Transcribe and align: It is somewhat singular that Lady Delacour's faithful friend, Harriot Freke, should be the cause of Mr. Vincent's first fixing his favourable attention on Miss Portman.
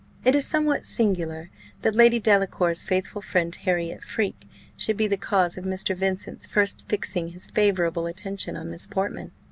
It 0.25 0.33
is 0.33 0.47
somewhat 0.47 0.83
singular 0.87 1.51
that 1.83 1.93
Lady 1.93 2.19
Delacour's 2.19 2.81
faithful 2.83 3.21
friend, 3.21 3.53
Harriot 3.55 4.03
Freke, 4.03 4.47
should 4.75 4.97
be 4.97 5.05
the 5.05 5.15
cause 5.15 5.59
of 5.59 5.63
Mr. 5.63 5.95
Vincent's 5.95 6.47
first 6.47 6.87
fixing 6.87 7.27
his 7.27 7.45
favourable 7.45 8.07
attention 8.07 8.57
on 8.57 8.71
Miss 8.71 8.87
Portman. 8.87 9.29